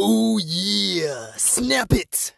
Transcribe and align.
Oh 0.00 0.38
yeah, 0.38 1.32
snap 1.36 1.92
it! 1.92 2.32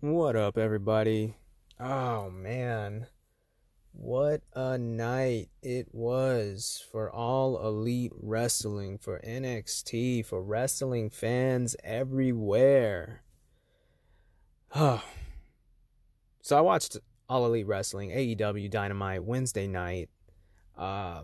What 0.00 0.34
up, 0.34 0.58
everybody? 0.58 1.36
Oh 1.78 2.30
man, 2.30 3.06
what 3.92 4.40
a 4.54 4.76
night 4.76 5.50
it 5.62 5.86
was 5.92 6.84
for 6.90 7.08
all 7.08 7.64
elite 7.64 8.10
wrestling, 8.20 8.98
for 8.98 9.20
NXT, 9.20 10.26
for 10.26 10.42
wrestling 10.42 11.10
fans 11.10 11.76
everywhere. 11.84 13.22
Oh. 14.74 15.04
So 16.44 16.58
I 16.58 16.60
watched 16.60 16.98
All 17.32 17.46
Elite 17.46 17.66
Wrestling, 17.66 18.10
AEW 18.10 18.70
Dynamite 18.70 19.24
Wednesday 19.24 19.66
night. 19.66 20.10
Uh, 20.76 21.22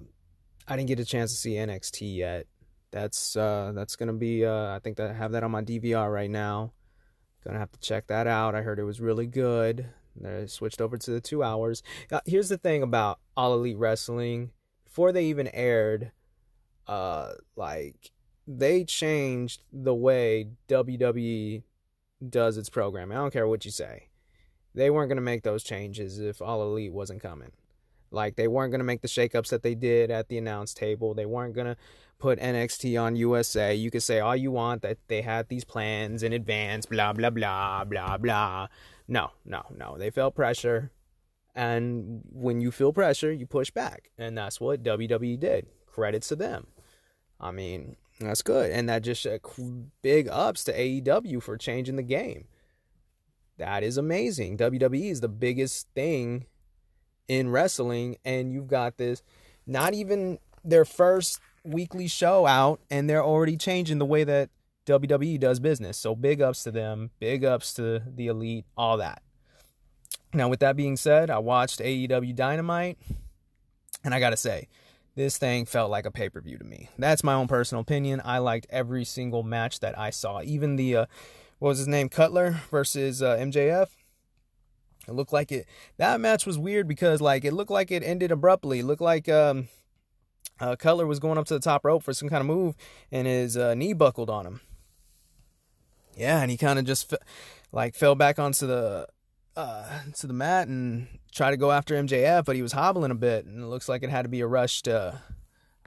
I 0.66 0.74
didn't 0.74 0.88
get 0.88 1.00
a 1.00 1.04
chance 1.04 1.32
to 1.32 1.36
see 1.36 1.52
NXT 1.56 2.16
yet. 2.16 2.46
That's 2.90 3.36
uh, 3.36 3.72
that's 3.74 3.94
gonna 3.94 4.14
be 4.14 4.46
uh, 4.46 4.74
I 4.74 4.78
think 4.82 4.96
that 4.96 5.10
I 5.10 5.12
have 5.12 5.32
that 5.32 5.42
on 5.42 5.50
my 5.50 5.60
DVR 5.60 6.10
right 6.10 6.30
now. 6.30 6.72
Gonna 7.44 7.58
have 7.58 7.72
to 7.72 7.80
check 7.80 8.06
that 8.06 8.26
out. 8.26 8.54
I 8.54 8.62
heard 8.62 8.78
it 8.78 8.84
was 8.84 9.02
really 9.02 9.26
good. 9.26 9.90
They 10.16 10.46
switched 10.46 10.80
over 10.80 10.96
to 10.96 11.10
the 11.10 11.20
two 11.20 11.42
hours. 11.42 11.82
Uh, 12.10 12.20
here's 12.24 12.48
the 12.48 12.56
thing 12.56 12.82
about 12.82 13.20
All 13.36 13.52
Elite 13.52 13.76
Wrestling. 13.76 14.52
Before 14.84 15.12
they 15.12 15.26
even 15.26 15.48
aired, 15.48 16.12
uh, 16.86 17.32
like 17.54 18.12
they 18.46 18.82
changed 18.82 19.62
the 19.70 19.94
way 19.94 20.48
WWE 20.68 21.64
does 22.26 22.56
its 22.56 22.70
programming. 22.70 23.18
I 23.18 23.20
don't 23.20 23.30
care 23.30 23.46
what 23.46 23.66
you 23.66 23.70
say. 23.70 24.08
They 24.78 24.90
weren't 24.90 25.08
gonna 25.08 25.20
make 25.20 25.42
those 25.42 25.64
changes 25.64 26.20
if 26.20 26.40
All 26.40 26.62
Elite 26.62 26.92
wasn't 26.92 27.20
coming. 27.20 27.50
Like 28.12 28.36
they 28.36 28.46
weren't 28.46 28.70
gonna 28.70 28.84
make 28.84 29.02
the 29.02 29.08
shakeups 29.08 29.48
that 29.48 29.62
they 29.62 29.74
did 29.74 30.10
at 30.10 30.28
the 30.28 30.38
announce 30.38 30.72
table. 30.72 31.14
They 31.14 31.26
weren't 31.26 31.54
gonna 31.54 31.76
put 32.18 32.38
NXT 32.38 33.00
on 33.00 33.16
USA. 33.16 33.74
You 33.74 33.90
could 33.90 34.04
say 34.04 34.20
all 34.20 34.36
you 34.36 34.52
want 34.52 34.82
that 34.82 34.98
they 35.08 35.22
had 35.22 35.48
these 35.48 35.64
plans 35.64 36.22
in 36.22 36.32
advance, 36.32 36.86
blah 36.86 37.12
blah 37.12 37.30
blah 37.30 37.84
blah 37.84 38.16
blah. 38.18 38.68
No, 39.08 39.32
no, 39.44 39.62
no. 39.74 39.98
They 39.98 40.10
felt 40.10 40.36
pressure, 40.36 40.92
and 41.56 42.22
when 42.32 42.60
you 42.60 42.70
feel 42.70 42.92
pressure, 42.92 43.32
you 43.32 43.46
push 43.46 43.70
back, 43.70 44.10
and 44.16 44.38
that's 44.38 44.60
what 44.60 44.84
WWE 44.84 45.38
did. 45.40 45.66
Credits 45.86 46.28
to 46.28 46.36
them. 46.36 46.68
I 47.40 47.50
mean, 47.50 47.96
that's 48.20 48.42
good, 48.42 48.70
and 48.70 48.88
that 48.88 49.02
just 49.02 49.26
big 50.02 50.28
ups 50.28 50.62
to 50.64 50.72
AEW 50.72 51.42
for 51.42 51.56
changing 51.56 51.96
the 51.96 52.02
game. 52.02 52.46
That 53.58 53.82
is 53.82 53.96
amazing. 53.96 54.56
WWE 54.56 55.10
is 55.10 55.20
the 55.20 55.28
biggest 55.28 55.88
thing 55.94 56.46
in 57.26 57.50
wrestling, 57.50 58.16
and 58.24 58.52
you've 58.52 58.68
got 58.68 58.96
this. 58.96 59.22
Not 59.66 59.94
even 59.94 60.38
their 60.64 60.84
first 60.84 61.40
weekly 61.64 62.08
show 62.08 62.46
out, 62.46 62.80
and 62.90 63.08
they're 63.08 63.24
already 63.24 63.56
changing 63.56 63.98
the 63.98 64.06
way 64.06 64.24
that 64.24 64.50
WWE 64.86 65.38
does 65.38 65.60
business. 65.60 65.98
So 65.98 66.14
big 66.14 66.40
ups 66.40 66.62
to 66.64 66.70
them, 66.70 67.10
big 67.20 67.44
ups 67.44 67.74
to 67.74 68.02
the 68.06 68.28
elite, 68.28 68.64
all 68.76 68.96
that. 68.96 69.22
Now, 70.32 70.48
with 70.48 70.60
that 70.60 70.76
being 70.76 70.96
said, 70.96 71.30
I 71.30 71.38
watched 71.38 71.80
AEW 71.80 72.34
Dynamite, 72.34 72.98
and 74.04 74.14
I 74.14 74.20
gotta 74.20 74.36
say, 74.36 74.68
this 75.14 75.36
thing 75.36 75.66
felt 75.66 75.90
like 75.90 76.06
a 76.06 76.10
pay 76.10 76.28
per 76.28 76.40
view 76.40 76.58
to 76.58 76.64
me. 76.64 76.90
That's 76.96 77.24
my 77.24 77.34
own 77.34 77.48
personal 77.48 77.82
opinion. 77.82 78.22
I 78.24 78.38
liked 78.38 78.66
every 78.70 79.04
single 79.04 79.42
match 79.42 79.80
that 79.80 79.98
I 79.98 80.10
saw, 80.10 80.42
even 80.42 80.76
the 80.76 80.96
uh, 80.96 81.06
what 81.58 81.70
was 81.70 81.78
his 81.78 81.88
name, 81.88 82.08
Cutler 82.08 82.60
versus 82.70 83.22
uh, 83.22 83.36
MJF. 83.36 83.88
It 85.06 85.12
looked 85.12 85.32
like 85.32 85.50
it. 85.50 85.66
That 85.96 86.20
match 86.20 86.46
was 86.46 86.58
weird 86.58 86.86
because 86.86 87.20
like 87.20 87.44
it 87.44 87.52
looked 87.52 87.70
like 87.70 87.90
it 87.90 88.02
ended 88.02 88.30
abruptly. 88.30 88.80
It 88.80 88.84
looked 88.84 89.00
like 89.00 89.28
um, 89.28 89.68
uh, 90.60 90.76
Cutler 90.76 91.06
was 91.06 91.18
going 91.18 91.38
up 91.38 91.46
to 91.46 91.54
the 91.54 91.60
top 91.60 91.84
rope 91.84 92.02
for 92.02 92.12
some 92.12 92.28
kind 92.28 92.40
of 92.40 92.46
move, 92.46 92.76
and 93.10 93.26
his 93.26 93.56
uh, 93.56 93.74
knee 93.74 93.92
buckled 93.92 94.30
on 94.30 94.46
him. 94.46 94.60
Yeah, 96.16 96.40
and 96.40 96.50
he 96.50 96.56
kind 96.56 96.78
of 96.78 96.84
just 96.84 97.14
like 97.72 97.94
fell 97.94 98.14
back 98.14 98.38
onto 98.38 98.66
the 98.66 99.06
uh, 99.56 100.00
to 100.16 100.26
the 100.26 100.32
mat 100.32 100.68
and 100.68 101.08
tried 101.32 101.52
to 101.52 101.56
go 101.56 101.72
after 101.72 101.94
MJF, 101.94 102.44
but 102.44 102.56
he 102.56 102.62
was 102.62 102.72
hobbling 102.72 103.10
a 103.10 103.16
bit, 103.16 103.46
and 103.46 103.62
it 103.62 103.66
looks 103.66 103.88
like 103.88 104.02
it 104.02 104.10
had 104.10 104.22
to 104.22 104.28
be 104.28 104.40
a 104.40 104.46
rushed 104.46 104.88
uh, 104.88 105.12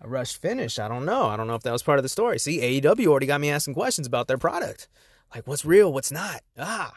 a 0.02 0.08
rushed 0.08 0.38
finish. 0.42 0.80
I 0.80 0.88
don't 0.88 1.06
know. 1.06 1.26
I 1.28 1.38
don't 1.38 1.48
know 1.48 1.56
if 1.56 1.64
that 1.64 1.72
was 1.74 1.84
part 1.84 2.00
of 2.00 2.04
the 2.04 2.10
story. 2.10 2.40
See, 2.40 2.60
AEW 2.82 3.08
already 3.08 3.28
got 3.28 3.42
me 3.42 3.50
asking 3.50 3.76
questions 3.76 4.08
about 4.08 4.28
their 4.28 4.38
product, 4.38 4.88
like 5.34 5.48
what's 5.48 5.66
real, 5.66 5.92
what's 5.92 6.12
not. 6.12 6.42
Ah, 6.58 6.94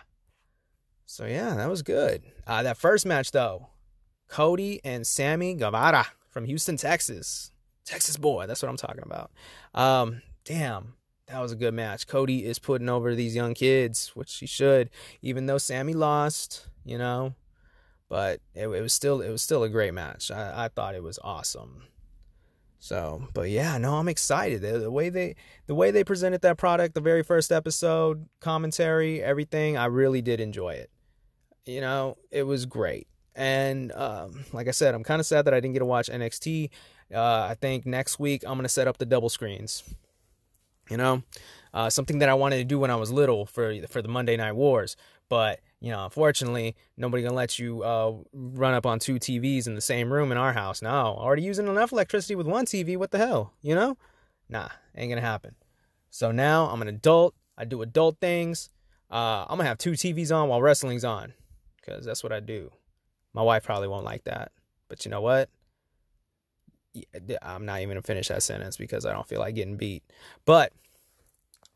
so 1.07 1.27
yeah, 1.27 1.55
that 1.55 1.69
was 1.69 1.83
good. 1.83 2.23
Uh, 2.47 2.63
that 2.63 2.77
first 2.77 3.07
match 3.07 3.31
though, 3.31 3.69
Cody 4.29 4.81
and 4.85 5.07
Sammy 5.07 5.55
Guevara 5.55 6.07
from 6.31 6.45
Houston, 6.47 6.77
Texas. 6.77 7.51
Texas 7.85 8.17
boy, 8.17 8.47
that's 8.47 8.63
what 8.63 8.69
I'm 8.69 8.77
talking 8.77 9.05
about. 9.05 9.31
Um, 9.75 10.23
damn, 10.45 10.95
that 11.29 11.41
was 11.41 11.53
a 11.53 11.57
good 11.57 11.75
match. 11.75 12.07
Cody 12.07 12.45
is 12.45 12.59
putting 12.59 12.89
over 12.89 13.15
these 13.15 13.37
young 13.37 13.55
kids, 13.55 14.11
which 14.15 14.35
he 14.39 14.47
should, 14.47 14.91
even 15.23 15.47
though 15.47 15.59
Sammy 15.59 15.93
lost, 15.93 16.69
you 16.85 16.99
know. 16.99 17.35
But 18.09 18.41
it, 18.55 18.69
it 18.69 18.81
was 18.81 18.93
still 18.93 19.21
it 19.21 19.31
was 19.31 19.43
still 19.43 19.63
a 19.63 19.69
great 19.69 19.95
match. 19.95 20.31
I, 20.31 20.65
I 20.65 20.69
thought 20.69 20.95
it 20.95 21.03
was 21.03 21.19
awesome. 21.23 21.85
So, 22.85 23.29
but 23.33 23.49
yeah, 23.49 23.79
no, 23.79 23.95
I'm 23.95 24.09
excited. 24.09 24.61
The, 24.61 24.79
the, 24.79 24.91
way 24.91 25.09
they 25.09 25.37
the 25.67 25.75
way 25.75 25.91
they 25.91 26.05
presented 26.05 26.43
that 26.43 26.59
product, 26.59 26.93
the 26.93 27.01
very 27.01 27.23
first 27.23 27.51
episode, 27.51 28.29
commentary, 28.41 29.23
everything, 29.23 29.79
I 29.79 29.87
really 29.87 30.21
did 30.21 30.39
enjoy 30.39 30.75
it. 30.75 30.91
You 31.65 31.81
know, 31.81 32.19
it 32.31 32.43
was 32.43 32.67
great. 32.67 33.07
And 33.35 33.91
um, 33.93 34.45
like 34.53 34.69
I 34.69 34.73
said, 34.73 34.95
I'm 34.95 35.03
kind 35.03 35.19
of 35.19 35.25
sad 35.25 35.47
that 35.47 35.55
I 35.55 35.61
didn't 35.61 35.73
get 35.73 35.79
to 35.79 35.87
watch 35.87 36.11
NXT. 36.11 36.69
Uh, 37.11 37.47
I 37.49 37.57
think 37.59 37.87
next 37.87 38.19
week 38.19 38.45
I'm 38.47 38.59
gonna 38.59 38.69
set 38.69 38.87
up 38.87 38.99
the 38.99 39.07
double 39.07 39.31
screens. 39.31 39.83
You 40.91 40.99
know, 40.99 41.23
uh, 41.73 41.89
something 41.89 42.19
that 42.19 42.29
I 42.29 42.35
wanted 42.35 42.59
to 42.59 42.65
do 42.65 42.79
when 42.79 42.91
I 42.91 42.97
was 42.97 43.11
little 43.11 43.47
for 43.47 43.75
for 43.89 44.03
the 44.03 44.09
Monday 44.09 44.37
Night 44.37 44.57
Wars, 44.57 44.95
but 45.31 45.61
you 45.85 45.91
know, 45.91 46.03
unfortunately, 46.05 46.77
nobody 46.97 47.23
gonna 47.23 47.35
let 47.35 47.59
you 47.59 47.83
uh, 47.83 48.15
run 48.33 48.73
up 48.73 48.87
on 48.87 48.99
two 48.99 49.17
TVs 49.17 49.67
in 49.67 49.75
the 49.75 49.83
same 49.83 50.11
room 50.11 50.33
in 50.33 50.39
our 50.39 50.55
house. 50.55 50.81
No, 50.81 50.89
already 50.89 51.43
using 51.43 51.69
enough 51.69 51.93
electricity 51.93 52.35
with 52.35 52.47
one 52.47 52.65
TV. 52.65 52.97
What 52.97 53.11
the 53.11 53.19
hell, 53.19 53.53
you 53.61 53.75
know? 53.75 53.99
Nah, 54.49 54.69
ain't 54.97 55.11
gonna 55.11 55.21
happen. 55.21 55.57
So 56.09 56.33
now 56.33 56.71
I'm 56.71 56.81
an 56.81 56.89
adult. 56.89 57.35
I 57.59 57.67
do 57.67 57.83
adult 57.83 58.19
things. 58.19 58.71
Uh, 59.11 59.45
I'm 59.47 59.59
gonna 59.59 59.69
have 59.69 59.77
two 59.77 59.91
TVs 59.91 60.35
on 60.35 60.49
while 60.49 60.63
wrestling's 60.63 61.05
on, 61.05 61.35
cause 61.85 62.07
that's 62.07 62.23
what 62.23 62.33
I 62.33 62.41
do. 62.41 62.71
My 63.35 63.43
wife 63.43 63.65
probably 63.65 63.89
won't 63.89 64.07
like 64.07 64.25
that, 64.25 64.53
but 64.89 65.05
you 65.05 65.11
know 65.11 65.21
what? 65.21 65.51
I'm 67.43 67.67
not 67.67 67.81
even 67.81 67.91
gonna 67.91 68.01
finish 68.01 68.29
that 68.29 68.43
sentence 68.43 68.79
because 68.79 69.05
I 69.05 69.13
don't 69.13 69.29
feel 69.29 69.41
like 69.41 69.55
getting 69.55 69.77
beat. 69.77 70.03
But 70.47 70.73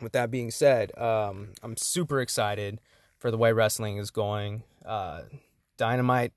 with 0.01 0.13
that 0.13 0.31
being 0.31 0.51
said, 0.51 0.97
um, 0.97 1.51
I'm 1.63 1.77
super 1.77 2.23
excited 2.23 2.81
for 3.19 3.31
the 3.31 3.39
way 3.39 3.53
wrestling 3.53 3.97
is 3.99 4.11
going. 4.11 4.63
Uh, 4.85 5.23
Dynamite 5.77 6.33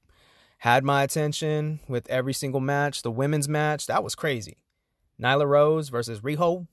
had 0.59 0.83
my 0.83 1.03
attention 1.03 1.79
with 1.87 2.09
every 2.09 2.33
single 2.33 2.59
match. 2.59 3.01
The 3.01 3.11
women's 3.11 3.47
match 3.49 3.87
that 3.87 4.03
was 4.03 4.15
crazy. 4.15 4.57
Nyla 5.21 5.47
Rose 5.47 5.89
versus 5.89 6.21
Riho. 6.21 6.67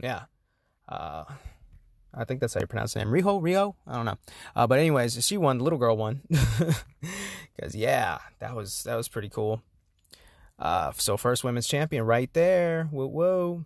Yeah. 0.00 0.24
Uh, 0.88 1.24
I 2.12 2.24
think 2.24 2.40
that's 2.40 2.54
how 2.54 2.60
you 2.60 2.66
pronounce 2.66 2.94
the 2.94 3.00
name. 3.00 3.08
Riho, 3.08 3.42
Rio. 3.42 3.76
I 3.86 3.94
don't 3.94 4.04
know. 4.04 4.18
Uh, 4.54 4.66
but 4.66 4.78
anyways, 4.78 5.24
she 5.24 5.36
won. 5.36 5.58
The 5.58 5.64
little 5.64 5.78
girl 5.78 5.96
won. 5.96 6.22
Because 7.56 7.74
yeah, 7.74 8.18
that 8.40 8.54
was 8.54 8.82
that 8.84 8.96
was 8.96 9.08
pretty 9.08 9.28
cool. 9.28 9.62
Uh, 10.58 10.92
so 10.96 11.16
first 11.16 11.44
women's 11.44 11.66
champion 11.66 12.04
right 12.04 12.32
there. 12.32 12.88
Whoa, 12.90 13.06
whoa. 13.06 13.64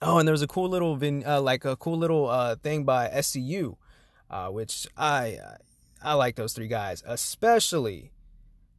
Oh, 0.00 0.18
and 0.18 0.26
there 0.26 0.32
was 0.32 0.42
a 0.42 0.48
cool 0.48 0.68
little 0.68 0.96
vin, 0.96 1.22
uh, 1.26 1.40
like 1.40 1.64
a 1.64 1.76
cool 1.76 1.96
little 1.96 2.28
uh, 2.28 2.56
thing 2.56 2.84
by 2.84 3.08
SCU, 3.08 3.76
uh, 4.32 4.48
which 4.48 4.88
I 4.96 5.38
I 6.02 6.14
like 6.14 6.34
those 6.34 6.54
three 6.54 6.68
guys, 6.68 7.02
especially 7.06 8.10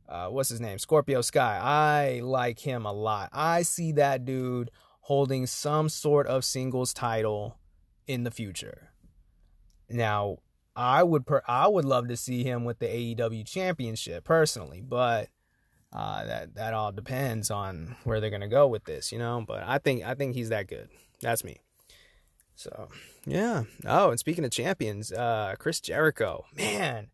uh, 0.10 0.28
what's 0.28 0.50
his 0.50 0.60
name, 0.60 0.80
Scorpio 0.80 1.22
Sky. 1.22 1.60
I 1.62 2.20
like 2.22 2.60
him 2.60 2.86
a 2.86 2.92
lot. 2.92 3.30
I 3.32 3.62
see 3.62 3.94
that 3.94 4.26
dude 4.26 4.72
holding 5.02 5.48
some 5.48 5.90
sort 5.90 6.28
of 6.28 6.44
singles 6.44 6.94
title 6.94 7.58
in 8.08 8.24
the 8.24 8.32
future. 8.32 8.90
Now, 9.90 10.38
I 10.76 11.04
would 11.04 11.26
per- 11.26 11.44
I 11.48 11.68
would 11.68 11.86
love 11.86 12.08
to 12.10 12.18
see 12.18 12.44
him 12.44 12.66
with 12.66 12.80
the 12.80 12.88
AEW 12.88 13.46
championship 13.46 14.24
personally, 14.24 14.82
but 14.82 15.30
uh, 15.92 16.26
that 16.26 16.56
that 16.56 16.74
all 16.74 16.92
depends 16.92 17.52
on 17.52 17.96
where 18.04 18.20
they're 18.20 18.30
gonna 18.30 18.48
go 18.48 18.68
with 18.68 18.86
this, 18.86 19.12
you 19.12 19.20
know. 19.20 19.44
But 19.48 19.64
I 19.64 19.78
think 19.78 20.04
I 20.04 20.16
think 20.16 20.36
he's 20.36 20.50
that 20.50 20.68
good. 20.68 20.90
That's 21.22 21.44
me. 21.44 21.63
So 22.56 22.90
yeah. 23.26 23.64
Oh, 23.86 24.12
and 24.12 24.20
speaking 24.20 24.46
of 24.46 24.52
champions, 24.52 25.12
uh, 25.12 25.56
Chris 25.58 25.80
Jericho, 25.80 26.46
man, 26.56 27.08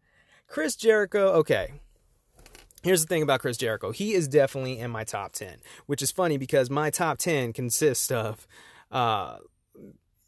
Chris 0.48 0.76
Jericho. 0.76 1.28
Okay, 1.34 1.74
here's 2.84 3.02
the 3.02 3.08
thing 3.08 3.24
about 3.24 3.40
Chris 3.40 3.58
Jericho. 3.58 3.92
He 3.92 4.14
is 4.14 4.28
definitely 4.28 4.80
in 4.80 4.92
my 4.92 5.04
top 5.04 5.32
ten, 5.32 5.58
which 5.86 6.02
is 6.02 6.12
funny 6.12 6.38
because 6.38 6.70
my 6.70 6.90
top 6.90 7.18
ten 7.18 7.54
consists 7.54 8.12
of, 8.12 8.48
uh, 8.92 9.38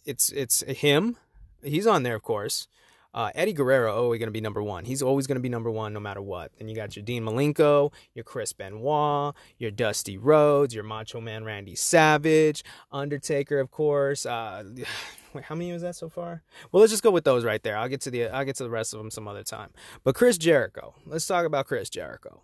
it's 0.05 0.29
it's 0.31 0.61
him. 0.61 1.17
He's 1.63 1.87
on 1.87 2.03
there, 2.03 2.15
of 2.15 2.23
course. 2.23 2.67
Uh, 3.13 3.29
Eddie 3.35 3.53
Guerrero 3.53 3.93
always 3.93 4.19
going 4.19 4.27
to 4.27 4.31
be 4.31 4.41
number 4.41 4.63
one. 4.63 4.85
He's 4.85 5.01
always 5.01 5.27
going 5.27 5.35
to 5.35 5.41
be 5.41 5.49
number 5.49 5.69
one 5.69 5.93
no 5.93 5.99
matter 5.99 6.21
what. 6.21 6.51
Then 6.57 6.69
you 6.69 6.75
got 6.75 6.95
your 6.95 7.03
Dean 7.03 7.23
Malenko, 7.23 7.91
your 8.13 8.23
Chris 8.23 8.53
Benoit, 8.53 9.35
your 9.57 9.71
Dusty 9.71 10.17
Rhodes, 10.17 10.73
your 10.73 10.83
Macho 10.83 11.19
Man 11.19 11.43
Randy 11.43 11.75
Savage, 11.75 12.63
Undertaker, 12.91 13.59
of 13.59 13.69
course. 13.69 14.25
Uh, 14.25 14.63
wait, 15.33 15.43
how 15.43 15.55
many 15.55 15.73
was 15.73 15.81
that 15.81 15.95
so 15.95 16.07
far? 16.07 16.43
Well, 16.71 16.79
let's 16.79 16.93
just 16.93 17.03
go 17.03 17.11
with 17.11 17.25
those 17.25 17.43
right 17.43 17.61
there. 17.61 17.77
I'll 17.77 17.89
get 17.89 18.01
to 18.01 18.11
the 18.11 18.27
I'll 18.27 18.45
get 18.45 18.55
to 18.57 18.63
the 18.63 18.69
rest 18.69 18.93
of 18.93 18.99
them 18.99 19.11
some 19.11 19.27
other 19.27 19.43
time. 19.43 19.71
But 20.03 20.15
Chris 20.15 20.37
Jericho. 20.37 20.95
Let's 21.05 21.27
talk 21.27 21.45
about 21.45 21.67
Chris 21.67 21.89
Jericho. 21.89 22.41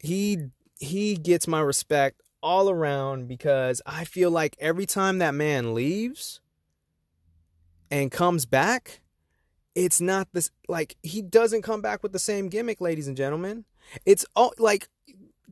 He 0.00 0.38
he 0.78 1.16
gets 1.16 1.46
my 1.46 1.60
respect 1.60 2.22
all 2.42 2.70
around 2.70 3.28
because 3.28 3.82
I 3.84 4.04
feel 4.04 4.30
like 4.30 4.56
every 4.60 4.86
time 4.86 5.18
that 5.18 5.34
man 5.34 5.74
leaves 5.74 6.40
and 7.90 8.10
comes 8.10 8.46
back 8.46 9.00
it's 9.84 10.00
not 10.00 10.26
this 10.32 10.50
like 10.68 10.96
he 11.04 11.22
doesn't 11.22 11.62
come 11.62 11.80
back 11.80 12.02
with 12.02 12.12
the 12.12 12.18
same 12.18 12.48
gimmick, 12.48 12.80
ladies 12.80 13.06
and 13.06 13.16
gentlemen. 13.16 13.64
It's 14.04 14.26
all 14.34 14.52
like 14.58 14.88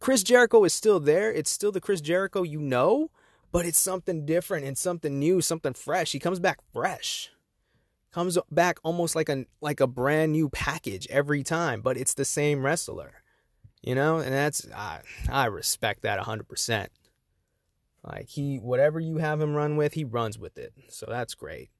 Chris 0.01 0.25
Jericho 0.25 0.65
is 0.65 0.73
still 0.73 0.99
there. 0.99 1.33
It's 1.33 1.51
still 1.51 1.71
the 1.71 1.81
Chris 1.81 2.01
Jericho 2.01 2.43
you 2.43 2.61
know, 2.61 3.11
but 3.53 3.67
it's 3.67 3.79
something 3.79 4.27
different 4.27 4.67
and 4.67 4.77
something 4.77 5.21
new, 5.21 5.41
something 5.41 5.75
fresh. 5.75 6.11
He 6.11 6.19
comes 6.19 6.41
back 6.41 6.59
fresh. 6.73 7.31
Comes 8.11 8.37
back 8.51 8.79
almost 8.83 9.15
like 9.15 9.29
a 9.29 9.45
like 9.61 9.79
a 9.79 9.87
brand 9.87 10.33
new 10.33 10.49
package 10.49 11.07
every 11.09 11.45
time, 11.45 11.81
but 11.81 11.97
it's 11.97 12.15
the 12.15 12.25
same 12.25 12.65
wrestler. 12.65 13.23
You 13.83 13.95
know, 13.95 14.19
and 14.19 14.33
that's 14.33 14.67
I, 14.75 15.03
I 15.31 15.45
respect 15.45 16.03
that 16.03 16.19
100%. 16.19 16.89
Like 18.03 18.29
he 18.29 18.57
whatever 18.57 18.99
you 18.99 19.19
have 19.19 19.41
him 19.41 19.55
run 19.55 19.77
with, 19.77 19.95
he 19.95 20.03
runs 20.03 20.37
with 20.37 20.59
it. 20.59 20.73
So 20.89 21.07
that's 21.09 21.35
great. 21.35 21.71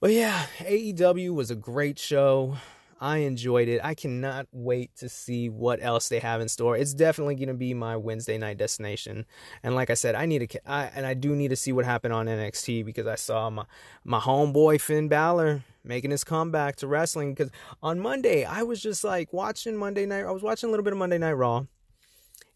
But 0.00 0.12
yeah, 0.12 0.46
AEW 0.60 1.34
was 1.34 1.50
a 1.50 1.54
great 1.54 1.98
show. 1.98 2.56
I 3.02 3.18
enjoyed 3.18 3.68
it. 3.68 3.82
I 3.84 3.94
cannot 3.94 4.46
wait 4.50 4.96
to 4.96 5.10
see 5.10 5.50
what 5.50 5.78
else 5.82 6.08
they 6.08 6.20
have 6.20 6.40
in 6.40 6.48
store. 6.48 6.74
It's 6.74 6.94
definitely 6.94 7.34
going 7.34 7.48
to 7.48 7.54
be 7.54 7.74
my 7.74 7.96
Wednesday 7.98 8.38
night 8.38 8.56
destination. 8.56 9.26
And 9.62 9.74
like 9.74 9.90
I 9.90 9.94
said, 9.94 10.14
I 10.14 10.24
need 10.24 10.50
to, 10.50 10.70
I, 10.70 10.90
and 10.94 11.04
I 11.04 11.12
do 11.12 11.36
need 11.36 11.48
to 11.48 11.56
see 11.56 11.72
what 11.72 11.84
happened 11.84 12.14
on 12.14 12.26
NXT 12.26 12.84
because 12.84 13.06
I 13.06 13.16
saw 13.16 13.50
my 13.50 13.64
my 14.02 14.20
homeboy 14.20 14.80
Finn 14.80 15.08
Balor 15.08 15.64
making 15.84 16.12
his 16.12 16.24
comeback 16.24 16.76
to 16.76 16.86
wrestling. 16.86 17.34
Because 17.34 17.50
on 17.82 18.00
Monday, 18.00 18.44
I 18.44 18.62
was 18.62 18.80
just 18.80 19.04
like 19.04 19.34
watching 19.34 19.76
Monday 19.76 20.06
night. 20.06 20.24
I 20.24 20.30
was 20.30 20.42
watching 20.42 20.68
a 20.68 20.70
little 20.70 20.84
bit 20.84 20.94
of 20.94 20.98
Monday 20.98 21.18
Night 21.18 21.32
Raw. 21.32 21.64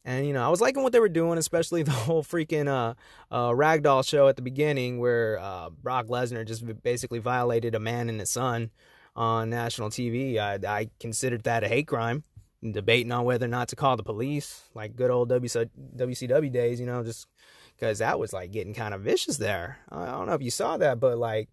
And 0.05 0.27
you 0.27 0.33
know, 0.33 0.45
I 0.45 0.49
was 0.49 0.61
liking 0.61 0.83
what 0.83 0.93
they 0.93 1.01
were 1.01 1.09
doing, 1.09 1.39
especially 1.39 1.83
the 1.85 1.91
whole 1.91 2.23
freaking 2.23 2.69
uh, 2.69 2.95
uh, 3.31 3.51
ragdoll 3.51 4.07
show 4.07 4.29
at 4.29 4.37
the 4.37 4.43
beginning, 4.43 4.99
where 4.99 5.39
uh, 5.39 5.71
Brock 5.71 6.07
Lesnar 6.07 6.47
just 6.47 6.65
basically 6.83 7.19
violated 7.19 7.75
a 7.75 7.81
man 7.81 8.09
and 8.09 8.21
his 8.21 8.31
son 8.31 8.71
on 9.17 9.51
national 9.51 9.91
TV. 9.91 10.39
I, 10.39 10.59
I 10.67 10.91
considered 11.01 11.45
that 11.45 11.65
a 11.65 11.69
hate 11.69 11.87
crime. 11.87 12.25
Debating 12.63 13.13
on 13.13 13.27
whether 13.27 13.45
or 13.45 13.51
not 13.51 13.69
to 13.69 13.77
call 13.77 13.95
the 13.95 14.03
police, 14.03 14.63
like 14.75 14.97
good 14.97 15.11
old 15.11 15.29
WCW 15.29 16.51
days, 16.51 16.81
you 16.81 16.87
know, 16.87 17.03
just 17.03 17.29
because 17.77 17.99
that 17.99 18.19
was 18.19 18.33
like 18.33 18.53
getting 18.53 18.73
kind 18.73 18.95
of 18.95 19.03
vicious 19.03 19.37
there. 19.37 19.81
I 19.91 20.07
don't 20.07 20.27
know 20.27 20.33
if 20.33 20.41
you 20.41 20.51
saw 20.51 20.79
that, 20.79 20.99
but 20.99 21.19
like 21.19 21.51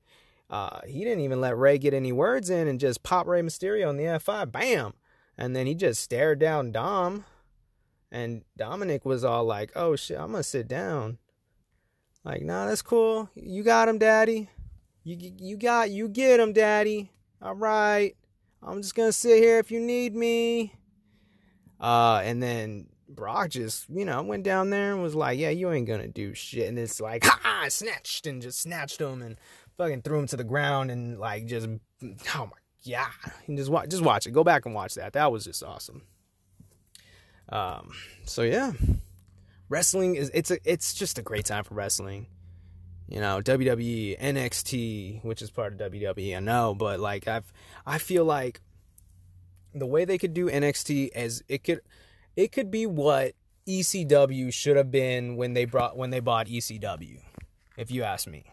uh, 0.50 0.80
he 0.88 1.04
didn't 1.04 1.24
even 1.26 1.42
let 1.42 1.58
Ray 1.58 1.78
get 1.78 1.94
any 1.94 2.14
words 2.14 2.50
in 2.50 2.70
and 2.70 2.80
just 2.80 3.04
pop 3.04 3.28
Rey 3.28 3.42
Mysterio 3.42 3.90
on 3.90 3.98
the 3.98 4.06
F5, 4.06 4.54
bam, 4.54 4.94
and 5.38 5.54
then 5.54 5.68
he 5.68 5.76
just 5.76 6.02
stared 6.02 6.40
down 6.40 6.72
Dom 6.72 7.26
and 8.12 8.44
Dominic 8.58 9.06
was 9.06 9.24
all 9.24 9.46
like, 9.46 9.72
"Oh 9.76 9.96
shit, 9.96 10.20
I'm 10.20 10.32
gonna 10.32 10.44
sit 10.44 10.68
down." 10.68 11.18
Like, 12.24 12.44
nah, 12.44 12.68
that's 12.68 12.82
cool. 12.82 13.30
You 13.36 13.64
got 13.64 13.90
him, 13.90 13.98
daddy. 13.98 14.50
You 15.04 15.18
you 15.40 15.58
got 15.58 15.90
you 15.90 16.08
get 16.08 16.40
him, 16.40 16.54
daddy. 16.54 17.12
All 17.42 17.56
right. 17.56 18.16
I'm 18.62 18.82
just 18.82 18.94
gonna 18.96 19.12
sit 19.12 19.42
here 19.42 19.58
if 19.58 19.72
you 19.72 19.80
need 19.80 20.16
me. 20.16 20.76
Uh, 21.80 22.22
and 22.24 22.44
then 22.44 22.88
Brock 23.10 23.50
just, 23.50 23.90
you 23.90 24.06
know, 24.06 24.22
went 24.22 24.44
down 24.44 24.70
there 24.70 24.94
and 24.94 25.02
was 25.02 25.16
like, 25.16 25.40
"Yeah, 25.40 25.50
you 25.50 25.72
ain't 25.72 25.88
gonna 25.88 26.08
do 26.08 26.36
shit." 26.36 26.70
And 26.70 26.78
it's 26.78 27.02
like, 27.02 27.24
ha, 27.26 27.66
snatched 27.70 28.28
and 28.28 28.42
just 28.42 28.60
snatched 28.60 29.02
him 29.02 29.22
and 29.22 29.38
fucking 29.78 30.04
threw 30.04 30.20
him 30.20 30.28
to 30.28 30.38
the 30.38 30.44
ground 30.44 30.92
and 30.92 31.20
like 31.20 31.48
just, 31.48 31.68
oh 31.68 32.50
my 32.52 32.92
god, 32.92 33.32
and 33.48 33.58
just 33.58 33.72
watch, 33.72 33.90
just 33.90 34.04
watch 34.04 34.28
it. 34.28 34.32
Go 34.32 34.44
back 34.44 34.66
and 34.68 34.76
watch 34.76 34.94
that. 34.94 35.14
That 35.14 35.32
was 35.32 35.46
just 35.46 35.64
awesome. 35.64 36.04
Um, 37.52 37.92
so 38.26 38.44
yeah, 38.44 38.72
wrestling 39.68 40.16
is 40.16 40.32
it's 40.34 40.52
a 40.52 40.58
it's 40.64 40.94
just 40.94 41.20
a 41.20 41.22
great 41.22 41.46
time 41.46 41.64
for 41.64 41.74
wrestling. 41.74 42.28
You 43.08 43.20
know, 43.20 43.42
WWE, 43.42 44.18
NXT, 44.22 45.26
which 45.26 45.42
is 45.42 45.52
part 45.52 45.74
of 45.74 45.92
WWE, 45.92 46.38
I 46.38 46.40
know, 46.40 46.74
but 46.74 47.00
like 47.00 47.28
I've 47.28 47.52
I 47.86 47.98
feel 47.98 48.24
like 48.24 48.62
the 49.76 49.86
way 49.86 50.06
they 50.06 50.18
could 50.18 50.34
do 50.34 50.50
NXT 50.50 51.10
as 51.14 51.44
it 51.50 51.64
could 51.64 51.82
it 52.38 52.54
could 52.54 52.72
be 52.72 52.86
what 52.86 53.34
ECW 53.68 54.54
should 54.54 54.78
have 54.78 54.92
been 54.92 55.36
when 55.36 55.54
they 55.54 55.66
brought 55.66 55.98
when 55.98 56.10
they 56.10 56.22
bought 56.22 56.48
ECW, 56.48 57.20
if 57.78 57.92
you 57.92 58.04
ask 58.04 58.28
me. 58.28 58.46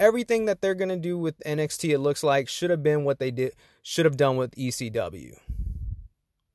Everything 0.00 0.46
that 0.46 0.60
they're 0.60 0.74
gonna 0.74 0.96
do 0.96 1.16
with 1.16 1.38
NXT, 1.46 1.90
it 1.90 1.98
looks 1.98 2.24
like, 2.24 2.48
should 2.48 2.70
have 2.70 2.82
been 2.82 3.04
what 3.04 3.20
they 3.20 3.30
did 3.30 3.54
should 3.82 4.04
have 4.04 4.16
done 4.16 4.36
with 4.36 4.50
ECW 4.56 5.38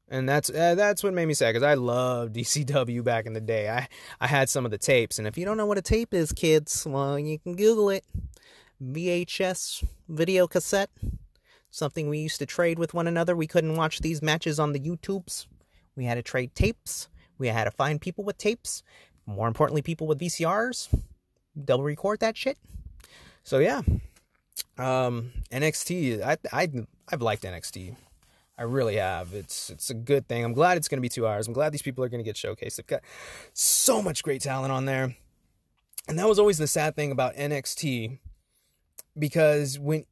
and 0.10 0.28
that's 0.28 0.50
uh, 0.50 0.76
that's 0.76 1.04
what 1.04 1.14
made 1.14 1.28
me 1.28 1.34
sad 1.34 1.54
because 1.54 1.64
I 1.64 1.76
loved 1.76 2.36
ECW 2.38 3.04
back 3.04 3.26
in 3.26 3.34
the 3.34 3.42
day. 3.42 3.70
I 3.70 3.88
I 4.20 4.28
had 4.28 4.50
some 4.50 4.66
of 4.66 4.72
the 4.72 4.78
tapes, 4.78 5.20
and 5.20 5.28
if 5.28 5.38
you 5.38 5.46
don't 5.46 5.58
know 5.58 5.66
what 5.66 5.78
a 5.78 5.82
tape 5.82 6.14
is, 6.14 6.32
kids, 6.32 6.86
well, 6.88 7.18
you 7.18 7.40
can 7.40 7.56
Google 7.56 7.90
it. 7.90 8.04
VHS 8.82 9.86
video 10.08 10.48
cassette, 10.48 10.90
something 11.70 12.08
we 12.08 12.20
used 12.20 12.40
to 12.40 12.46
trade 12.46 12.80
with 12.80 12.94
one 12.94 13.08
another. 13.08 13.36
We 13.36 13.48
couldn't 13.48 13.76
watch 13.76 14.00
these 14.00 14.22
matches 14.22 14.58
on 14.58 14.72
the 14.72 14.80
YouTubes. 14.80 15.48
We 15.98 16.06
had 16.06 16.16
to 16.16 16.24
trade 16.24 16.56
tapes. 16.56 17.10
We 17.38 17.48
had 17.48 17.66
to 17.66 17.72
find 17.72 18.00
people 18.00 18.24
with 18.24 18.38
tapes. 18.38 18.82
More 19.26 19.50
importantly, 19.50 19.82
people 19.82 20.08
with 20.08 20.20
VCRs. 20.20 20.98
Double 21.66 21.84
record 21.84 22.22
that 22.22 22.38
shit. 22.38 22.58
So 23.44 23.60
yeah, 23.60 23.82
um, 24.78 25.32
NXT. 25.52 26.22
I 26.24 26.38
I 26.54 26.70
I've 27.12 27.22
liked 27.22 27.44
NXT 27.44 27.98
I 28.60 28.64
really 28.64 28.98
have. 28.98 29.34
It's 29.34 29.70
it's 29.70 29.90
a 29.90 29.94
good 29.94 30.28
thing. 30.28 30.44
I'm 30.44 30.52
glad 30.52 30.76
it's 30.76 30.90
going 30.90 30.98
to 30.98 31.02
be 31.02 31.08
two 31.08 31.26
hours. 31.26 31.48
I'm 31.48 31.54
glad 31.54 31.72
these 31.72 31.82
people 31.82 32.04
are 32.04 32.10
going 32.10 32.22
to 32.22 32.26
get 32.26 32.36
showcased. 32.36 32.76
They've 32.76 32.86
got 32.86 33.02
so 33.54 34.02
much 34.02 34.22
great 34.22 34.42
talent 34.42 34.74
on 34.74 34.84
there, 34.84 35.16
and 36.10 36.20
that 36.20 36.28
was 36.28 36.38
always 36.38 36.58
the 36.58 36.68
sad 36.68 36.94
thing 36.94 37.10
about 37.10 37.36
NXT, 37.36 38.20
because 39.18 39.80
when 39.80 40.04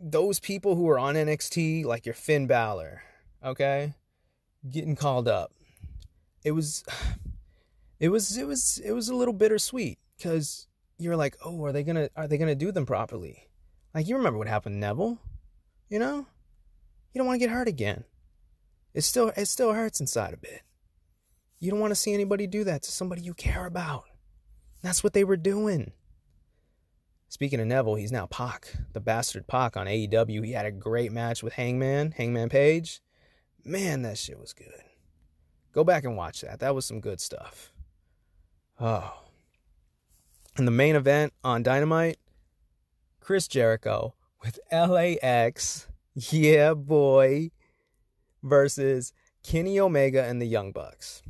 those 0.00 0.40
people 0.40 0.74
who 0.74 0.88
are 0.88 0.98
on 0.98 1.14
NXT, 1.14 1.84
like 1.84 2.04
your 2.06 2.14
Finn 2.14 2.48
Balor, 2.48 3.02
okay, 3.44 3.94
getting 4.68 4.96
called 4.96 5.28
up, 5.28 5.52
it 6.42 6.50
was, 6.50 6.82
it 8.00 8.08
was, 8.08 8.36
it 8.36 8.48
was, 8.48 8.82
it 8.84 8.92
was 8.92 9.08
a 9.08 9.14
little 9.14 9.34
bittersweet 9.34 10.00
because 10.16 10.66
you're 10.98 11.16
like, 11.16 11.36
oh, 11.44 11.64
are 11.64 11.70
they 11.70 11.84
gonna, 11.84 12.10
are 12.16 12.26
they 12.26 12.36
gonna 12.36 12.56
do 12.56 12.72
them 12.72 12.84
properly? 12.84 13.48
Like 13.94 14.08
you 14.08 14.16
remember 14.16 14.40
what 14.40 14.48
happened, 14.48 14.80
Neville, 14.80 15.18
you 15.88 16.00
know 16.00 16.26
you 17.12 17.18
don't 17.18 17.26
want 17.26 17.40
to 17.40 17.46
get 17.46 17.52
hurt 17.52 17.68
again. 17.68 18.04
It 18.94 19.02
still 19.02 19.32
it 19.36 19.46
still 19.46 19.72
hurts 19.72 20.00
inside 20.00 20.34
a 20.34 20.38
bit. 20.38 20.62
You 21.58 21.70
don't 21.70 21.80
want 21.80 21.90
to 21.90 21.96
see 21.96 22.14
anybody 22.14 22.46
do 22.46 22.64
that 22.64 22.82
to 22.82 22.90
somebody 22.90 23.22
you 23.22 23.34
care 23.34 23.66
about. 23.66 24.04
That's 24.82 25.04
what 25.04 25.12
they 25.12 25.24
were 25.24 25.36
doing. 25.36 25.92
Speaking 27.28 27.60
of 27.60 27.66
Neville, 27.66 27.94
he's 27.94 28.10
now 28.10 28.26
Pac, 28.26 28.74
the 28.92 29.00
bastard 29.00 29.46
Pac 29.46 29.76
on 29.76 29.86
AEW. 29.86 30.44
He 30.44 30.52
had 30.52 30.66
a 30.66 30.72
great 30.72 31.12
match 31.12 31.42
with 31.42 31.52
Hangman, 31.52 32.12
Hangman 32.12 32.48
Page. 32.48 33.00
Man, 33.64 34.02
that 34.02 34.18
shit 34.18 34.40
was 34.40 34.52
good. 34.52 34.82
Go 35.72 35.84
back 35.84 36.04
and 36.04 36.16
watch 36.16 36.40
that. 36.40 36.58
That 36.58 36.74
was 36.74 36.86
some 36.86 37.00
good 37.00 37.20
stuff. 37.20 37.72
Oh. 38.80 39.22
And 40.56 40.66
the 40.66 40.72
main 40.72 40.96
event 40.96 41.32
on 41.44 41.62
Dynamite, 41.62 42.18
Chris 43.20 43.46
Jericho 43.46 44.14
with 44.42 44.58
LAX 44.72 45.86
yeah, 46.30 46.74
boy, 46.74 47.50
versus 48.42 49.12
Kenny 49.42 49.80
Omega 49.80 50.24
and 50.24 50.40
the 50.40 50.46
Young 50.46 50.72
Bucks. 50.72 51.22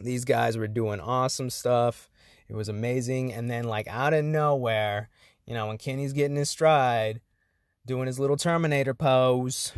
These 0.00 0.24
guys 0.24 0.56
were 0.56 0.68
doing 0.68 1.00
awesome 1.00 1.50
stuff. 1.50 2.10
It 2.48 2.54
was 2.54 2.68
amazing. 2.68 3.32
And 3.32 3.50
then, 3.50 3.64
like, 3.64 3.88
out 3.88 4.14
of 4.14 4.24
nowhere, 4.24 5.08
you 5.46 5.54
know, 5.54 5.68
when 5.68 5.78
Kenny's 5.78 6.12
getting 6.12 6.36
his 6.36 6.50
stride, 6.50 7.20
doing 7.86 8.06
his 8.06 8.18
little 8.18 8.36
Terminator 8.36 8.94
pose, 8.94 9.72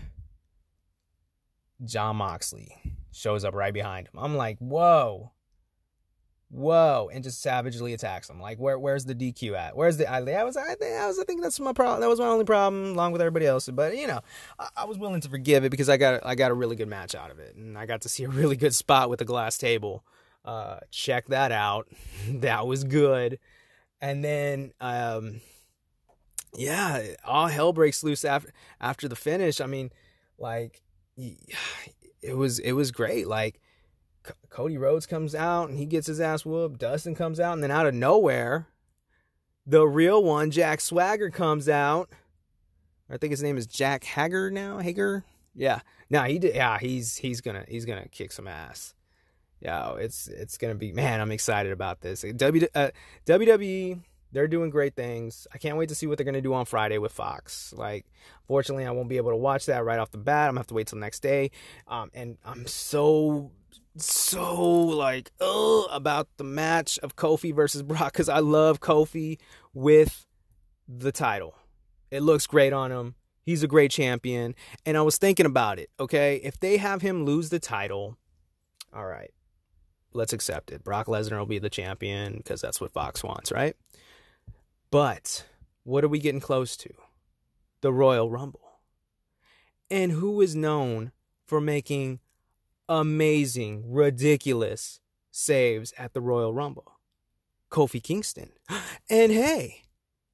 Jon 1.85 2.17
Moxley 2.17 2.97
shows 3.13 3.45
up 3.45 3.55
right 3.55 3.75
behind 3.75 4.09
him. 4.09 4.19
I'm 4.19 4.37
like, 4.37 4.59
whoa, 4.59 5.33
whoa, 6.51 7.11
and 7.13 7.25
just 7.25 7.43
savagely 7.43 7.93
attacks 7.93 8.31
him. 8.31 8.41
Like, 8.41 8.59
where 8.59 8.79
where's 8.79 9.05
the 9.05 9.15
DQ 9.15 9.57
at? 9.57 9.77
Where's 9.77 9.97
the? 9.97 10.11
I, 10.11 10.19
I 10.19 10.45
was 10.45 10.57
I, 10.57 10.75
I 10.83 11.07
was 11.07 11.19
I 11.19 11.25
think 11.25 11.43
that's 11.43 11.59
my 11.61 11.73
problem. 11.73 12.01
That 12.01 12.09
was 12.09 12.21
my 12.21 12.27
only 12.27 12.45
problem, 12.45 12.93
along 12.93 13.13
with 13.13 13.21
everybody 13.21 13.47
else. 13.47 13.69
But 13.69 13.97
you 13.97 14.07
know, 14.07 14.21
I, 14.59 14.69
I, 14.79 14.85
was 14.85 14.99
willing 14.99 15.21
to 15.23 15.29
forgive 15.29 15.65
it 15.65 15.71
because 15.71 15.89
I 15.89 15.97
got 15.97 16.25
I 16.25 16.35
got 16.35 16.51
a 16.51 16.55
really 16.55 16.77
good 16.77 16.89
match 16.89 17.15
out 17.15 17.31
of 17.31 17.39
it, 17.39 17.57
and 17.57 17.77
I 17.77 17.87
got 17.87 18.03
to 18.03 18.09
see 18.09 18.25
a 18.25 18.29
really 18.29 18.57
good 18.57 18.75
spot 18.75 19.11
with 19.11 19.19
the 19.19 19.25
glass 19.25 19.59
table. 19.59 20.05
Uh, 20.45 20.79
check 20.91 21.27
that 21.29 21.53
out. 21.53 21.89
that 22.29 22.67
was 22.67 22.85
good. 22.85 23.39
And 24.01 24.23
then 24.23 24.73
um, 24.81 25.41
yeah, 26.57 27.03
all 27.25 27.47
hell 27.49 27.73
breaks 27.73 28.05
loose 28.05 28.25
after 28.25 28.53
after 28.81 29.09
the 29.09 29.17
finish. 29.17 29.61
I 29.61 29.67
mean, 29.67 29.91
like 30.39 30.83
it 31.17 32.37
was 32.37 32.59
it 32.59 32.73
was 32.73 32.91
great. 32.91 33.27
Like 33.27 33.61
Cody 34.49 34.79
Rhodes 34.79 35.07
comes 35.07 35.35
out 35.35 35.69
and 35.69 35.79
he 35.79 35.87
gets 35.87 36.07
his 36.07 36.21
ass 36.21 36.45
whooped. 36.45 36.79
Dustin 36.79 37.15
comes 37.15 37.41
out 37.41 37.55
and 37.55 37.63
then 37.63 37.71
out 37.71 37.87
of 37.87 37.95
nowhere, 37.95 38.69
the 39.67 39.87
real 39.87 40.23
one, 40.23 40.51
Jack 40.51 40.81
Swagger, 40.81 41.31
comes 41.31 41.69
out. 41.69 42.11
I 43.11 43.17
think 43.17 43.31
his 43.31 43.43
name 43.43 43.57
is 43.57 43.67
Jack 43.67 44.05
Hager 44.05 44.51
now. 44.51 44.79
Hager, 44.79 45.25
yeah. 45.55 45.81
No, 46.11 46.23
he 46.23 46.39
did. 46.39 46.55
Yeah, 46.55 46.79
he's 46.79 47.17
he's 47.17 47.41
gonna 47.41 47.65
he's 47.69 47.85
gonna 47.85 48.09
kick 48.09 48.33
some 48.33 48.49
ass. 48.49 48.95
Yeah, 49.61 49.95
it's 49.95 50.29
it's 50.29 50.59
gonna 50.59 50.75
be 50.75 50.93
man. 50.93 51.21
I'm 51.21 51.31
excited 51.31 51.73
about 51.73 52.01
this. 52.01 52.25
W 52.37 52.67
uh, 52.75 52.91
WWE 53.27 54.01
they're 54.35 54.49
doing 54.49 54.69
great 54.69 54.97
things. 54.97 55.47
I 55.55 55.59
can't 55.59 55.79
wait 55.79 55.89
to 55.91 55.95
see 55.95 56.09
what 56.09 56.19
they're 56.19 56.31
to 56.31 56.41
do 56.41 56.55
on 56.55 56.67
Friday 56.67 56.99
with 56.99 57.13
Fox. 57.13 57.73
Like, 57.75 58.05
fortunately, 58.49 58.85
I 58.85 58.91
won't 58.91 59.09
be 59.09 59.17
able 59.17 59.31
to 59.31 59.37
watch 59.37 59.67
that 59.67 59.85
right 59.85 59.99
off 59.99 60.11
the 60.11 60.19
bat. 60.19 60.49
I'm 60.49 60.57
to 60.57 60.59
have 60.59 60.67
to 60.67 60.75
wait 60.75 60.89
till 60.89 60.99
next 60.99 61.21
day. 61.21 61.53
Um, 61.87 62.11
and 62.13 62.37
I'm 62.45 62.67
so, 62.67 63.53
so 63.97 64.65
like, 64.65 65.31
oh, 65.41 65.87
about 65.91 66.29
the 66.37 66.45
match 66.45 66.99
of 66.99 67.17
Kofi 67.17 67.55
versus 67.55 67.83
Brock 67.83 68.13
because 68.13 68.29
I 68.29 68.41
love 68.41 68.81
Kofi 68.81 69.39
with 69.73 70.27
the 70.89 71.13
title. 71.13 71.55
It 72.11 72.23
looks 72.23 72.47
great 72.47 72.73
on 72.73 72.91
him. 72.91 73.15
He's 73.43 73.63
a 73.63 73.69
great 73.69 73.91
champion. 73.91 74.55
And 74.87 74.97
I 74.97 75.03
was 75.03 75.19
thinking 75.19 75.47
about 75.47 75.79
it, 75.79 75.91
okay? 76.01 76.41
If 76.43 76.59
they 76.59 76.79
have 76.79 77.03
him 77.03 77.25
lose 77.25 77.51
the 77.51 77.61
title, 77.61 78.17
all 78.93 79.07
right, 79.07 79.31
let's 80.13 80.33
accept 80.33 80.71
it. 80.71 80.83
Brock 80.83 81.07
Lesnar 81.07 81.39
will 81.39 81.47
be 81.47 81.59
the 81.59 81.71
champion 81.71 82.39
because 82.39 82.61
that's 82.61 82.81
what 82.81 82.93
Fox 82.93 83.23
wants, 83.23 83.53
right? 83.53 83.77
But 84.91 85.47
what 85.83 86.05
are 86.05 86.09
we 86.09 86.19
getting 86.19 86.41
close 86.41 86.77
to? 86.79 86.91
The 87.83 87.93
Royal 87.93 88.31
Rumble. 88.31 88.61
And 89.91 90.13
who 90.13 90.41
is 90.41 90.57
known 90.57 91.13
for 91.47 91.61
making 91.61 92.21
amazing, 92.89 93.85
ridiculous 93.87 95.01
saves 95.31 95.93
at 95.99 96.13
the 96.13 96.21
Royal 96.21 96.53
Rumble? 96.53 96.99
Kofi 97.71 98.03
Kingston. 98.03 98.51
And 99.11 99.33
hey, 99.33 99.83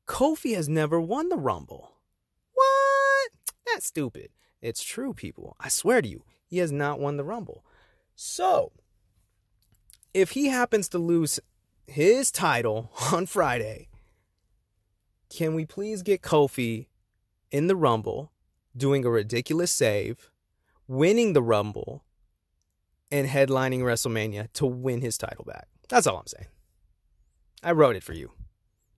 Kofi 0.07 0.55
has 0.55 0.69
never 0.69 1.01
won 1.01 1.29
the 1.29 1.37
Rumble. 1.37 1.97
What? 2.53 3.31
That's 3.67 3.87
stupid. 3.87 4.31
It's 4.63 4.85
true, 4.85 5.13
people. 5.13 5.57
I 5.59 5.69
swear 5.69 6.01
to 6.01 6.09
you, 6.09 6.23
he 6.47 6.59
has 6.59 6.71
not 6.71 7.01
won 7.01 7.17
the 7.17 7.25
Rumble. 7.25 7.65
So, 8.15 8.71
if 10.15 10.31
he 10.31 10.47
happens 10.47 10.89
to 10.91 10.99
lose 10.99 11.41
his 11.87 12.31
title 12.31 12.93
on 13.13 13.27
Friday 13.27 13.89
can 15.31 15.55
we 15.55 15.65
please 15.65 16.03
get 16.03 16.23
Kofi 16.23 16.89
in 17.51 17.69
the 17.69 17.77
Rumble 17.77 18.33
doing 18.77 19.05
a 19.05 19.11
ridiculous 19.11 19.71
save, 19.71 20.29
winning 20.89 21.33
the 21.33 21.43
Rumble, 21.43 22.05
and 23.11 23.29
headlining 23.29 23.81
WrestleMania 23.81 24.53
to 24.55 24.67
win 24.67 25.01
his 25.01 25.19
title 25.19 25.45
back? 25.45 25.69
That's 25.89 26.07
all 26.07 26.19
I'm 26.19 26.27
saying. 26.27 26.47
I 27.63 27.73
wrote 27.73 27.97
it 27.97 28.03
for 28.03 28.13
you. 28.13 28.33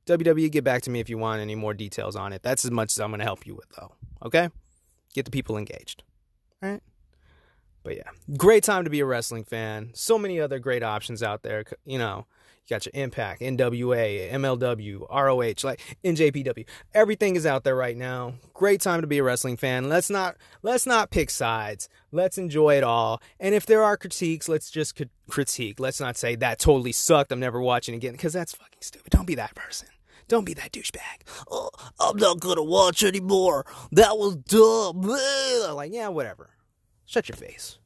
WWE, 0.07 0.51
get 0.51 0.65
back 0.65 0.83
to 0.83 0.91
me 0.91 1.01
if 1.01 1.09
you 1.09 1.19
want 1.19 1.41
any 1.41 1.55
more 1.55 1.75
details 1.75 2.17
on 2.17 2.33
it. 2.33 2.43
That's 2.43 2.65
as 2.65 2.71
much 2.71 2.93
as 2.93 3.01
I'm 3.01 3.11
going 3.11 3.21
to 3.21 3.25
help 3.25 3.47
you 3.47 3.55
with, 3.55 3.69
though. 3.77 3.93
Okay? 4.25 4.49
Get 5.15 5.25
the 5.25 5.31
people 5.31 5.57
engaged. 5.57 6.03
All 6.63 6.71
right? 6.71 6.83
But 7.83 7.97
yeah, 7.97 8.11
great 8.37 8.65
time 8.65 8.85
to 8.85 8.91
be 8.91 9.01
a 9.01 9.07
wrestling 9.07 9.45
fan. 9.45 9.91
So 9.95 10.19
many 10.19 10.41
other 10.41 10.59
great 10.59 10.83
options 10.83 11.23
out 11.23 11.43
there. 11.43 11.65
You 11.85 11.99
know, 11.99 12.27
you 12.67 12.77
got 12.77 12.87
your 12.87 12.93
Impact, 12.95 13.41
NWA, 13.41 14.31
MLW, 14.33 15.09
ROH, 15.11 15.67
like 15.67 15.81
NJPW. 16.05 16.65
Everything 16.95 17.35
is 17.35 17.45
out 17.45 17.65
there 17.65 17.75
right 17.75 17.97
now. 17.97 18.35
Great 18.55 18.81
time 18.81 19.01
to 19.01 19.07
be 19.07 19.19
a 19.19 19.23
wrestling 19.25 19.57
fan. 19.57 19.89
Let's 19.89 20.11
not 20.11 20.37
let's 20.63 20.87
not 20.87 21.11
pick 21.11 21.31
sides. 21.31 21.89
Let's 22.13 22.39
enjoy 22.39 22.77
it 22.77 22.85
all. 22.85 23.21
And 23.41 23.55
if 23.55 23.67
there 23.67 23.83
are 23.83 23.97
critiques, 23.97 24.49
let's 24.49 24.71
just 24.71 25.01
critique. 25.29 25.81
Let's 25.81 26.01
not 26.01 26.17
say 26.17 26.37
that 26.37 26.61
totally 26.61 26.93
sucked. 26.93 27.33
I'm 27.33 27.41
never 27.41 27.61
watching 27.61 27.95
again 27.97 28.13
because 28.13 28.33
that's 28.33 28.53
fucking 28.53 28.81
stupid. 28.81 29.11
Don't 29.11 29.27
be 29.27 29.35
that 29.35 29.57
person. 29.57 29.89
Don't 30.29 30.45
be 30.45 30.55
that 30.55 30.73
douchebag. 30.73 31.27
Oh, 31.51 31.71
I'm 31.99 32.17
not 32.17 32.39
gonna 32.39 32.63
watch 32.63 33.03
anymore. 33.03 33.67
That 33.91 34.17
was 34.17 34.37
dumb. 34.37 35.03
Like, 35.75 35.93
yeah, 35.93 36.09
whatever. 36.09 36.51
Shut 37.13 37.29
your 37.29 37.37
face. 37.37 37.79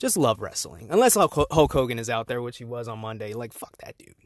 Just 0.00 0.16
love 0.16 0.40
wrestling. 0.40 0.88
Unless 0.90 1.14
Hulk 1.14 1.72
Hogan 1.72 2.00
is 2.00 2.10
out 2.10 2.26
there, 2.26 2.42
which 2.42 2.58
he 2.58 2.64
was 2.64 2.88
on 2.88 2.98
Monday. 2.98 3.32
Like, 3.32 3.52
fuck 3.52 3.76
that 3.78 3.96
dude. 3.96 4.16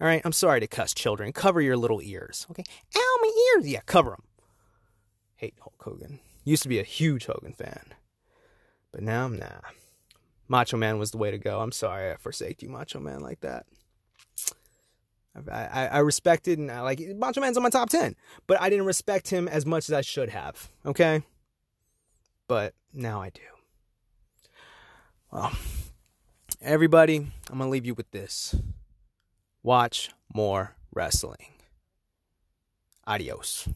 All 0.00 0.06
right, 0.06 0.22
I'm 0.24 0.32
sorry 0.32 0.58
to 0.60 0.66
cuss 0.66 0.94
children. 0.94 1.34
Cover 1.34 1.60
your 1.60 1.76
little 1.76 2.00
ears. 2.00 2.46
Okay? 2.50 2.64
Ow, 2.96 3.18
my 3.20 3.30
ears. 3.54 3.68
Yeah, 3.68 3.80
cover 3.84 4.12
them. 4.12 4.22
Hate 5.34 5.52
Hulk 5.60 5.74
Hogan. 5.82 6.20
Used 6.46 6.62
to 6.62 6.70
be 6.70 6.78
a 6.78 6.82
huge 6.82 7.26
Hogan 7.26 7.52
fan. 7.52 7.92
But 8.90 9.02
now 9.02 9.26
I'm 9.26 9.38
nah. 9.38 9.60
Macho 10.48 10.78
Man 10.78 10.98
was 10.98 11.10
the 11.10 11.18
way 11.18 11.30
to 11.30 11.38
go. 11.38 11.60
I'm 11.60 11.72
sorry 11.72 12.10
I 12.10 12.16
forsake 12.16 12.62
you, 12.62 12.70
Macho 12.70 13.00
Man, 13.00 13.20
like 13.20 13.40
that. 13.40 13.66
I, 15.52 15.66
I, 15.66 15.86
I 15.88 15.98
respected 15.98 16.58
and 16.58 16.70
I 16.70 16.80
like 16.80 17.02
Macho 17.16 17.42
Man's 17.42 17.58
on 17.58 17.62
my 17.62 17.68
top 17.68 17.90
10, 17.90 18.16
but 18.46 18.58
I 18.62 18.70
didn't 18.70 18.86
respect 18.86 19.28
him 19.28 19.46
as 19.46 19.66
much 19.66 19.90
as 19.90 19.92
I 19.92 20.00
should 20.00 20.30
have. 20.30 20.70
Okay? 20.86 21.22
But 22.48 22.72
now 22.94 23.20
I 23.20 23.28
do. 23.28 23.42
Well, 25.30 25.52
everybody, 26.62 27.16
I'm 27.16 27.58
going 27.58 27.68
to 27.68 27.68
leave 27.68 27.84
you 27.84 27.94
with 27.94 28.10
this 28.12 28.54
watch 29.62 30.10
more 30.32 30.76
wrestling. 30.94 31.52
Adios. 33.06 33.68